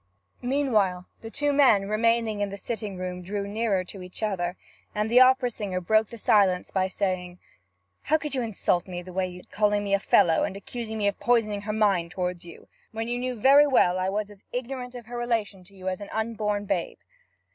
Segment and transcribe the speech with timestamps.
[0.41, 4.57] Meanwhile the two men remaining in the sitting room drew nearer to each other,
[4.95, 7.37] and the opera singer broke the silence by saying,
[8.01, 10.57] 'How could you insult me in the way you did, calling me a fellow, and
[10.57, 14.31] accusing me of poisoning her mind toward you, when you knew very well I was
[14.31, 16.97] as ignorant of your relation to her as an unborn babe?'